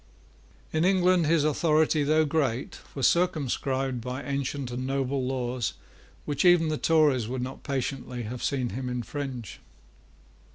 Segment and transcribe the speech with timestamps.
[0.73, 5.73] In England his authority, though great, was circumscribed by ancient and noble laws
[6.25, 9.59] which even the Tories would not patiently have seen him infringe.